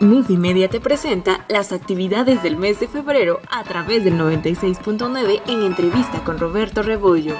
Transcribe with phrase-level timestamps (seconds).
[0.00, 6.22] Multimedia te presenta las actividades del mes de febrero a través del 96.9 en entrevista
[6.22, 7.34] con Roberto Rebollo.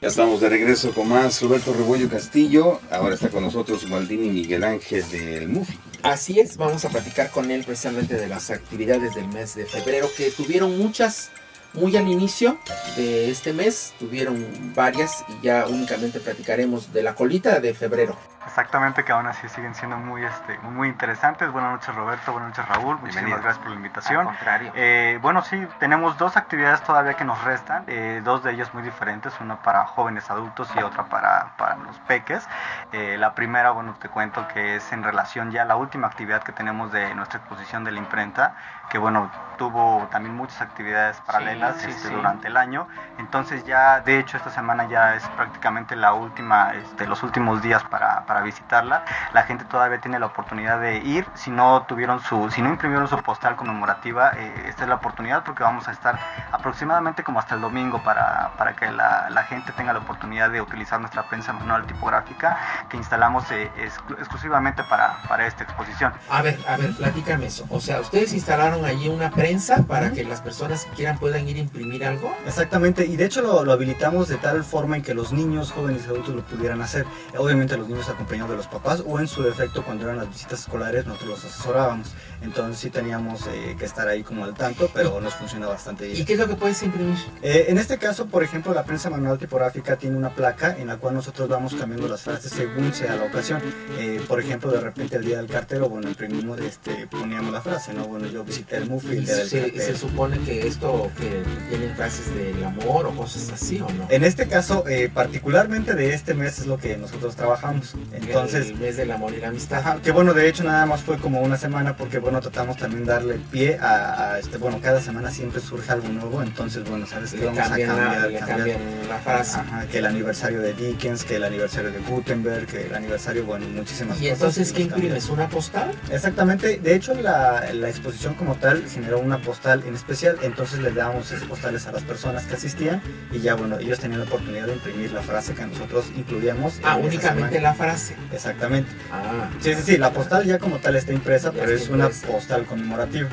[0.00, 2.78] Ya estamos de regreso con más Roberto Rebollo Castillo.
[2.92, 5.76] Ahora está con nosotros Maldini Miguel Ángel del MUFI.
[6.04, 10.08] Así es, vamos a platicar con él precisamente de las actividades del mes de febrero
[10.16, 11.32] que tuvieron muchas
[11.74, 12.58] muy al inicio
[12.96, 14.44] de este mes, tuvieron
[14.74, 18.16] varias y ya únicamente platicaremos de la colita de febrero.
[18.48, 21.52] Exactamente, que aún así siguen siendo muy, este, muy interesantes.
[21.52, 24.20] Buenas noches Roberto, buenas noches Raúl, muchísimas gracias por la invitación.
[24.20, 24.72] Al contrario.
[24.74, 28.82] Eh, bueno, sí, tenemos dos actividades todavía que nos restan, eh, dos de ellas muy
[28.82, 32.48] diferentes, una para jóvenes adultos y otra para, para los peques.
[32.92, 36.42] Eh, la primera, bueno, te cuento que es en relación ya a la última actividad
[36.42, 38.54] que tenemos de nuestra exposición de la imprenta,
[38.88, 42.14] que bueno, tuvo también muchas actividades paralelas sí, este, sí.
[42.14, 42.88] durante el año.
[43.18, 47.84] Entonces ya, de hecho, esta semana ya es prácticamente la última, este, los últimos días
[47.84, 49.04] para, para visitarla.
[49.32, 51.26] La gente todavía tiene la oportunidad de ir.
[51.34, 55.44] Si no tuvieron su, si no imprimieron su postal conmemorativa, eh, esta es la oportunidad
[55.44, 56.18] porque vamos a estar
[56.52, 60.60] aproximadamente como hasta el domingo para, para que la, la gente tenga la oportunidad de
[60.60, 66.12] utilizar nuestra prensa manual tipográfica que instalamos eh, exclu- exclusivamente para, para esta exposición.
[66.30, 67.66] A ver, a ver, platícame eso.
[67.70, 71.56] O sea, ustedes instalaron allí una prensa para que las personas que quieran puedan ir
[71.56, 72.34] a imprimir algo.
[72.46, 76.04] Exactamente, y de hecho lo, lo habilitamos de tal forma en que los niños, jóvenes
[76.06, 77.06] y adultos lo pudieran hacer.
[77.36, 80.60] Obviamente los niños acompañados de los papás o en su defecto cuando eran las visitas
[80.60, 82.08] escolares nosotros los asesorábamos.
[82.42, 86.12] Entonces sí teníamos eh, que estar ahí como al tanto, pero nos funciona bastante ¿Y
[86.12, 86.26] bien.
[86.26, 87.16] qué es lo que puedes imprimir?
[87.42, 90.96] Eh, en este caso, por ejemplo, la prensa manual tipográfica tiene una placa en la
[90.96, 93.62] cual nosotros vamos cambiando las frases según sea la ocasión.
[93.98, 97.92] Eh, por ejemplo, de repente el día del cartero, bueno, imprimimos, este, poníamos la frase,
[97.94, 98.04] ¿no?
[98.08, 99.84] Bueno, yo visité el MUFI el Y día del se, cartero.
[99.84, 104.06] se supone que esto que tienen frases del amor o cosas así o no.
[104.10, 107.94] En este caso, eh, particularmente de este mes es lo que nosotros trabajamos.
[108.12, 109.78] Entonces, el mes del amor y la amistad.
[109.80, 113.04] ajá, que bueno, de hecho nada más fue como una semana porque bueno, tratamos también
[113.04, 117.32] darle pie a, a, este, bueno, cada semana siempre surge algo nuevo, entonces bueno, sabes
[117.32, 118.58] que vamos a cambiar, la, le cambiar.
[118.58, 119.58] cambian la frase.
[119.58, 123.66] Ajá, que el aniversario de Dickens, que el aniversario de Gutenberg, que el aniversario, bueno,
[123.68, 124.32] muchísimas Y cosas.
[124.38, 125.28] entonces, ¿qué imprimes?
[125.28, 125.90] ¿Una postal?
[126.10, 130.92] Exactamente, de hecho la, la exposición como tal generó una postal en especial, entonces le
[130.92, 133.02] damos esas postales a las personas que asistían
[133.32, 136.80] y ya bueno, ellos tenían la oportunidad de imprimir la frase que nosotros incluíamos.
[136.82, 137.97] Ah, únicamente la frase.
[138.32, 138.90] Exactamente.
[139.12, 139.50] Ah.
[139.60, 142.08] Sí, sí, sí, la postal ya como tal está impresa, Ya pero está es una
[142.08, 143.28] postal conmemorativa.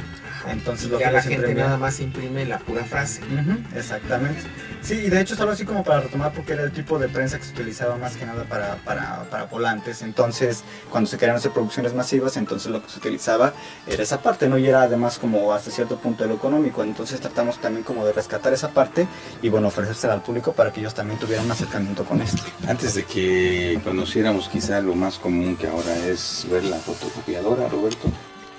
[0.50, 3.22] Entonces lo ya que la gente nada más imprime la pura frase.
[3.22, 4.42] Ujú, exactamente.
[4.82, 7.40] Sí, y de hecho solo así como para retomar porque era el tipo de prensa
[7.40, 10.04] que se utilizaba más que nada para, para, para volantes.
[10.04, 13.54] Entonces, cuando se querían hacer producciones masivas, entonces lo que se utilizaba
[13.88, 14.58] era esa parte, ¿no?
[14.58, 16.84] Y era además como hasta cierto punto de lo económico.
[16.84, 19.08] Entonces tratamos también como de rescatar esa parte
[19.42, 22.44] y bueno, ofrecérsela al público para que ellos también tuvieran un acercamiento con esto.
[22.68, 28.10] Antes de que conociéramos quizá lo más común que ahora es ver la fotocopiadora, Roberto.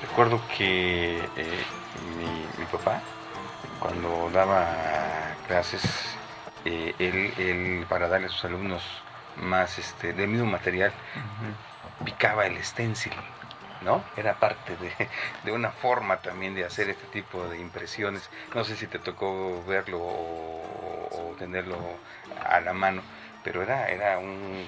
[0.03, 1.65] Recuerdo que eh,
[2.19, 3.01] mi, mi papá,
[3.81, 4.67] cuando daba
[5.47, 5.83] clases,
[6.65, 8.83] eh, él, él, para darle a sus alumnos
[9.37, 10.93] más este, del mismo material,
[12.05, 13.13] picaba el stencil,
[13.83, 14.03] ¿no?
[14.17, 15.09] Era parte de,
[15.45, 18.29] de una forma también de hacer este tipo de impresiones.
[18.55, 21.79] No sé si te tocó verlo o, o tenerlo
[22.45, 23.03] a la mano,
[23.45, 24.67] pero era, era un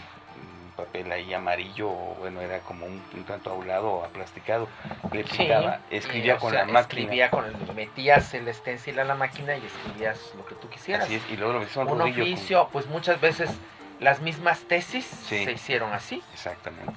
[0.78, 4.68] papel ahí amarillo, o bueno, era como un, un tanto aulado aplasticado.
[5.12, 6.80] Le picaba, escribía o con sea, la máquina.
[7.02, 11.04] Escribía con el, metías el stencil a la máquina y escribías lo que tú quisieras.
[11.06, 13.50] Así es, y luego lo hicieron Un con- oficio, pues muchas veces
[13.98, 15.44] las mismas tesis Sí.
[15.44, 16.22] se hicieron así.
[16.32, 16.94] Exactamente.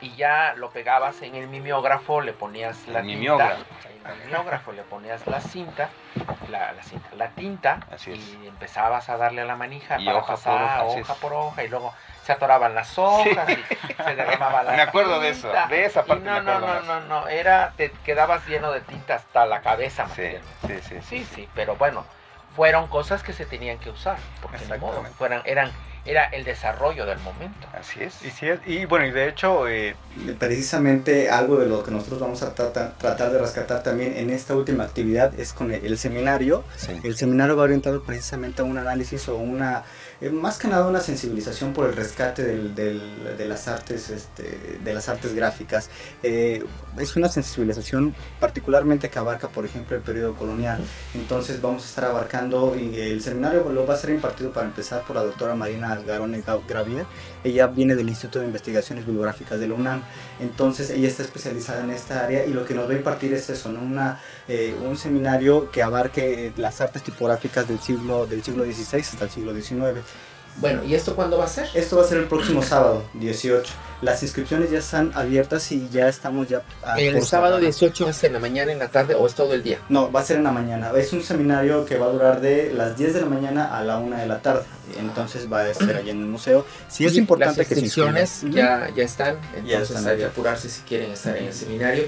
[0.00, 3.20] Y ya lo pegabas en el mimeógrafo, le ponías la El tinta.
[3.20, 3.64] mimeógrafo.
[4.04, 5.88] En el mimeógrafo le ponías la cinta,
[6.50, 10.18] la, la cinta, la tinta, Así y empezabas a darle a la manija Y para
[10.18, 11.18] hoja por pasar hoja, así hoja es.
[11.20, 15.30] por hoja, y luego se atoraban las hojas y se derramaba la Me acuerdo de
[15.30, 18.72] eso, de esa Y parte no, me no, no, no, no, era, te quedabas lleno
[18.72, 20.22] de tinta hasta la cabeza, Sí,
[20.66, 22.04] sí, sí, Sí, sí, pero bueno,
[22.56, 25.16] fueron cosas que se tenían que usar, porque ni modo, Exactamente.
[25.18, 25.72] fueran, eran,
[26.06, 27.66] era el desarrollo del momento.
[27.78, 28.22] Así es.
[28.22, 29.96] Y, sí es- y bueno, y de hecho, eh,
[30.38, 34.54] Precisamente algo de lo que nosotros vamos a tratar, tratar de rescatar también en esta
[34.54, 36.64] última actividad es con el, el seminario.
[36.76, 37.00] Sí.
[37.02, 39.82] El seminario va orientado precisamente a un análisis o una,
[40.24, 45.10] eh, más que nada una sensibilización por el rescate de las artes, este, de las
[45.10, 45.90] artes gráficas.
[46.22, 46.64] Eh,
[46.98, 50.80] es una sensibilización particularmente que abarca, por ejemplo, el periodo colonial.
[51.14, 55.02] Entonces vamos a estar abarcando y el seminario lo va a ser impartido para empezar
[55.02, 57.04] por la doctora Marina Garone Gravier.
[57.42, 60.02] Ella viene del Instituto de Investigaciones Bibliográficas de la UNAM.
[60.40, 63.50] Entonces ella está especializada en esta área y lo que nos va a impartir es
[63.50, 63.80] eso, ¿no?
[63.80, 69.24] Una, eh, un seminario que abarque las artes tipográficas del siglo, del siglo XVI hasta
[69.24, 70.00] el siglo XIX.
[70.56, 71.68] Bueno, ¿y esto cuándo va a ser?
[71.74, 73.72] Esto va a ser el próximo sábado, 18.
[74.02, 76.62] Las inscripciones ya están abiertas y ya estamos ya...
[76.84, 77.62] a El sábado cerrar.
[77.62, 79.78] 18 es en la mañana, en la tarde o es todo el día.
[79.88, 80.92] No, va a ser en la mañana.
[80.96, 83.98] Es un seminario que va a durar de las 10 de la mañana a la
[83.98, 84.64] 1 de la tarde.
[84.98, 86.66] Entonces va a ser allá en el museo.
[86.88, 90.68] Sí es Y importante las que inscripciones ya, ya están, entonces están hay que apurarse
[90.68, 92.04] si quieren estar en el seminario.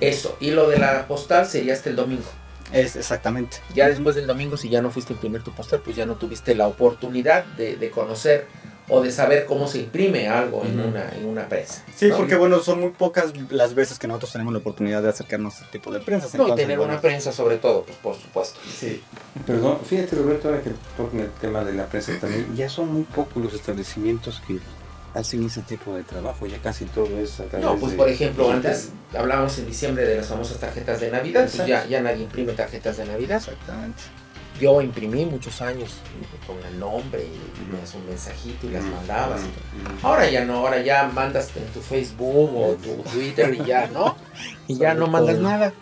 [0.00, 2.28] Eso, y lo de la postal sería hasta el domingo.
[2.72, 3.58] Es exactamente.
[3.74, 6.16] Ya después del domingo, si ya no fuiste a imprimir tu postal, pues ya no
[6.16, 8.46] tuviste la oportunidad de, de conocer
[8.90, 11.84] o de saber cómo se imprime algo en, una, en una prensa.
[11.94, 12.16] Sí, ¿no?
[12.16, 15.64] porque bueno, son muy pocas las veces que nosotros tenemos la oportunidad de acercarnos a
[15.64, 16.34] este tipo de prensas.
[16.34, 18.58] No, y tener bueno, una prensa sobre todo, pues por supuesto.
[18.66, 19.02] Sí,
[19.46, 23.02] Perdón, fíjate Roberto, ahora que tocan el tema de la prensa también, ya son muy
[23.02, 24.58] pocos los establecimientos que
[25.14, 28.08] hacen ese tipo de trabajo, ya casi todo es a través No, pues de por
[28.08, 32.24] ejemplo, antes hablábamos en diciembre de las famosas tarjetas de Navidad, pues ya, ya nadie
[32.24, 33.36] imprime tarjetas de Navidad.
[33.38, 34.02] exactamente.
[34.60, 35.98] Yo imprimí muchos años
[36.44, 39.40] con el nombre y me das un mensajito y las Ujú, mandabas.
[39.42, 39.48] ujú,
[39.98, 40.06] ujú.
[40.06, 44.16] Ahora ya no, ahora ya mandas en tu Facebook o tu Twitter y ya, ¿no?
[44.66, 45.72] Y ya no mandas nada.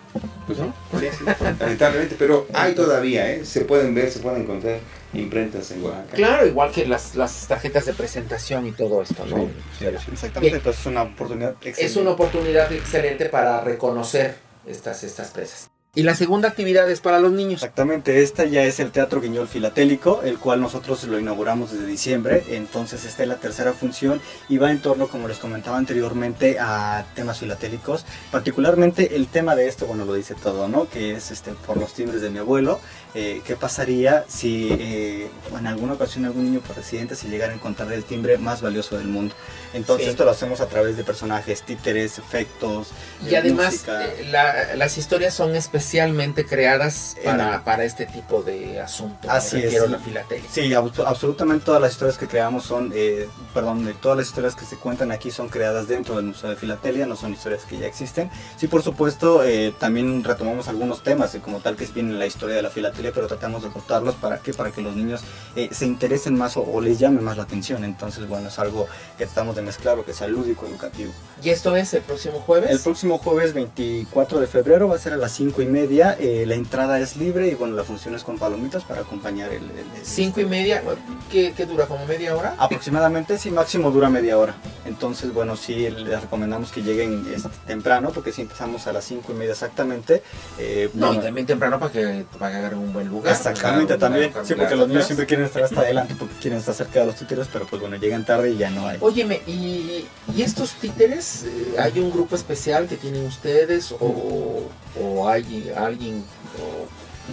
[0.47, 1.25] Pues sí,
[1.61, 3.45] lamentablemente, pero hay todavía, ¿eh?
[3.45, 4.79] se pueden ver, se pueden encontrar
[5.21, 6.15] imprentas en Oaxaca.
[6.15, 9.37] Claro, igual que las, las tarjetas de presentación y todo esto, ¿no?
[9.37, 10.11] Sí, sí, sí.
[10.13, 10.55] Exactamente, Bien.
[10.57, 11.85] entonces es una oportunidad excelente.
[11.85, 14.37] Es una oportunidad excelente para reconocer
[14.67, 15.71] estas, estas presas.
[15.97, 17.63] Y la segunda actividad es para los niños.
[17.63, 22.45] Exactamente, esta ya es el Teatro Guiñol Filatélico, el cual nosotros lo inauguramos desde diciembre,
[22.51, 24.21] entonces esta es la tercera función
[24.51, 29.69] y va en torno, como les comentaba anteriormente, a temas filatélicos, particularmente el tema de
[29.69, 30.87] esto, bueno, lo dice todo, ¿no?
[30.87, 32.79] Que es este, por los timbres de mi abuelo,
[33.19, 35.29] eh, ¿qué pasaría si eh,
[35.59, 38.97] en alguna ocasión algún niño por residente se llegara a encontrar el timbre más valioso
[38.99, 39.35] del mundo?
[39.73, 40.11] Entonces Sí.
[40.11, 42.89] esto lo hacemos a través de personajes, títeres, efectos,
[43.29, 43.85] Y eh, además,
[44.31, 49.31] la- las historias son especialmente creadas para, para este tipo de asunto.
[49.31, 50.45] Así es, la filatelia.
[50.51, 54.65] Sí, abs- absolutamente todas las historias que creamos son, eh, perdón, todas las historias que
[54.67, 57.87] se cuentan aquí son creadas dentro del Museo de Filatelia, no son historias que ya
[57.87, 58.31] existen.
[58.59, 62.57] Sí, por supuesto, eh, también retomamos algunos temas, eh, como tal que viene la historia
[62.57, 65.23] de la filatelia, pero tratamos de cortarlos para que para que los niños
[65.57, 67.85] eh, se interesen más o, o les llame más la atención.
[67.85, 68.87] Entonces, bueno, es algo
[69.19, 71.13] que tratamos de mezclar, que sea lúdico, educativo.
[71.43, 72.71] Y esto es el próximo jueves.
[72.71, 76.17] El próximo jueves 24 de febrero va a ser a las 5 y media.
[76.19, 79.63] eh, la entrada es libre y bueno, la función es con palomitas para acompañar el...
[79.65, 80.83] el- el- Cinco y media,
[81.31, 81.87] ¿qué, qué dura?
[81.87, 82.55] ¿Como media hora?
[82.59, 84.55] Aproximadamente, sí, máximo dura media hora.
[84.85, 89.33] Entonces, bueno, sí, les recomendamos que lleguen este, temprano, porque si empezamos a las 5
[89.33, 90.23] y media exactamente.
[90.59, 93.33] eh, No, y bueno, también temprano para que, para que agarren un buen lugar.
[93.35, 94.31] Exactamente, Claro, también.
[94.33, 94.77] claro, Sí, porque claro.
[94.81, 97.67] los niños siempre quieren estar hasta adelante porque quieren estar cerca de los títeres, pero
[97.67, 98.99] pues bueno, llegan tarde y ya no hay.
[99.01, 104.69] Óyeme, ¿y, y estos títeres, eh, hay un grupo especial que tienen ustedes o,
[105.01, 106.25] o hay alguien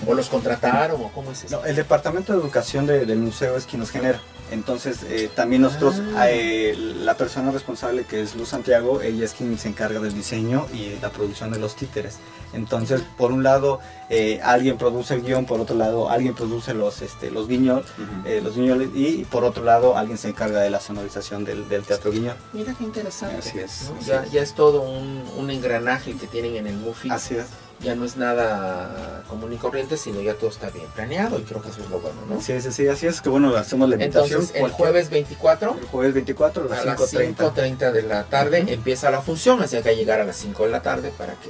[0.07, 1.59] o, o los contrataron o cómo es eso?
[1.59, 4.19] No, el departamento de educación de- del museo es quien nos genera.
[4.51, 6.29] Entonces, eh, también nosotros, Ah.
[6.29, 10.67] eh, la persona responsable que es Luz Santiago, ella es quien se encarga del diseño
[10.73, 12.17] y la producción de los títeres.
[12.53, 13.79] Entonces, por un lado,
[14.11, 17.83] eh, alguien produce el guion, por otro lado, alguien produce los, este, los guiñol,
[18.25, 21.81] eh, los guiñoles, y por otro lado, alguien se encarga de la sonorización del, del
[21.83, 22.35] teatro guiñol.
[22.53, 23.37] Mira qué interesante.
[23.37, 23.89] Así es.
[23.89, 23.97] ¿no?
[23.97, 24.31] así Ya, es.
[24.31, 27.09] ya es todo un, un engranaje que tienen en el Mufi.
[27.09, 27.47] Así es.
[27.81, 31.61] Ya no es nada común y corriente, sino ya todo está bien planeado y creo
[31.61, 32.39] que eso es lo bueno, ¿no?
[32.39, 34.41] Sí, sí, sí, así es que bueno, hacemos la invitación.
[34.41, 37.36] Entonces, el jueves 24 el jueves 24 a las a las 5.30.
[37.53, 40.63] 5.30 de la tarde empieza la función, así que hay que llegar a las 5
[40.63, 41.50] de la tarde para que,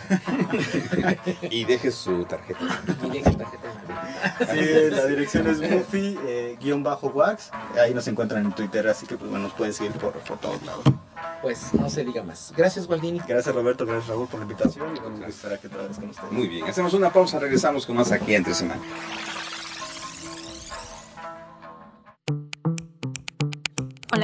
[1.50, 2.60] Y deje su tarjeta.
[3.04, 3.95] Y deja tarjeta de Navidad.
[4.40, 7.52] Sí, la dirección es mufi, eh, guion bajo wax,
[7.82, 10.62] ahí nos encuentran en Twitter, así que pues bueno, nos pueden seguir por, por todos
[10.64, 10.84] lados.
[11.42, 12.54] Pues no se diga más.
[12.56, 13.20] Gracias, Gualdini.
[13.28, 16.10] Gracias Roberto, gracias Raúl por la invitación y bueno, me gustaría que otra vez con
[16.10, 16.32] ustedes.
[16.32, 18.82] Muy bien, hacemos una pausa, regresamos con más aquí entre semana.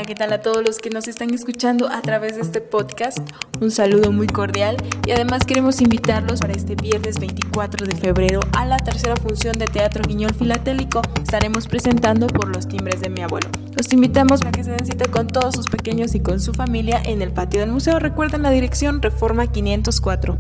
[0.06, 3.20] ¿Qué tal a todos los que nos están escuchando a través de este podcast?
[3.60, 8.66] Un saludo muy cordial y además queremos invitarlos para este viernes 24 de febrero a
[8.66, 11.02] la tercera función de Teatro Guiñol Filatélico.
[11.22, 13.48] Estaremos presentando por los timbres de mi abuelo.
[13.78, 17.02] Los invitamos a que se den cita con todos sus pequeños y con su familia
[17.06, 18.00] en el patio del museo.
[18.00, 20.38] Recuerden la dirección Reforma 504.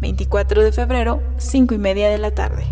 [0.00, 2.64] 24 de febrero, 5 y media de la tarde.